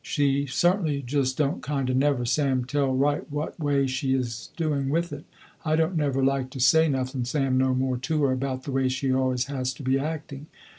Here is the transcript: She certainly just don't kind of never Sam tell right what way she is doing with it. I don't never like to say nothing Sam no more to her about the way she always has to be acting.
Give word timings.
She 0.03 0.47
certainly 0.47 1.03
just 1.03 1.37
don't 1.37 1.61
kind 1.61 1.87
of 1.87 1.95
never 1.95 2.25
Sam 2.25 2.65
tell 2.65 2.91
right 2.91 3.29
what 3.31 3.59
way 3.59 3.85
she 3.85 4.15
is 4.15 4.49
doing 4.57 4.89
with 4.89 5.13
it. 5.13 5.25
I 5.63 5.75
don't 5.75 5.95
never 5.95 6.23
like 6.23 6.49
to 6.57 6.59
say 6.59 6.89
nothing 6.89 7.23
Sam 7.23 7.55
no 7.55 7.75
more 7.75 7.97
to 7.97 8.23
her 8.23 8.31
about 8.31 8.63
the 8.63 8.71
way 8.71 8.89
she 8.89 9.13
always 9.13 9.45
has 9.45 9.75
to 9.75 9.83
be 9.83 9.99
acting. 9.99 10.47